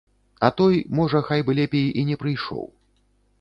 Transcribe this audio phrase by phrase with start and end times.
[0.45, 2.65] А той, можа, хай бы лепей і не прыйшоў.